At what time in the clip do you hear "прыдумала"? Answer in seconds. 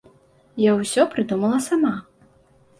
1.13-1.63